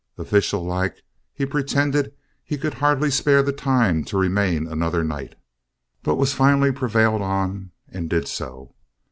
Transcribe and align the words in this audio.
Official 0.17 0.63
like, 0.65 1.03
he 1.31 1.45
pretended 1.45 2.11
he 2.43 2.57
could 2.57 2.73
hardly 2.73 3.11
spare 3.11 3.43
the 3.43 3.51
time 3.53 4.03
to 4.05 4.17
remain 4.17 4.65
another 4.65 5.03
night, 5.03 5.35
but 6.01 6.15
was 6.15 6.33
finally 6.33 6.71
prevailed 6.71 7.21
on 7.21 7.69
and 7.87 8.09
did 8.09 8.27
so. 8.27 8.73